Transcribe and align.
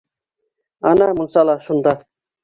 —Ана, 0.89 1.07
мунсала, 1.17 1.55
шунда. 1.65 1.93